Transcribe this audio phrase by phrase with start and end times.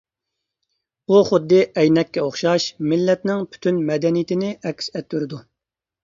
[1.09, 5.41] ئۇ خۇددى ئەينەككە ئوخشاش مىللەتنىڭ پۈتۈن مەدەنىيىتىنى ئەكس ئەتتۈرىدۇ.